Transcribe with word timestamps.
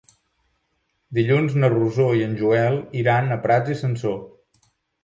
Dilluns 1.17 1.59
na 1.65 1.71
Rosó 1.75 2.09
i 2.23 2.27
en 2.29 2.35
Joel 2.43 2.81
iran 3.05 3.39
a 3.39 3.43
Prats 3.47 3.77
i 3.77 3.81
Sansor. 3.85 4.21